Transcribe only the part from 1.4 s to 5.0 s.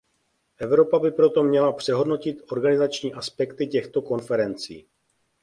měla přehodnotit organizační aspekty těchto konferencí.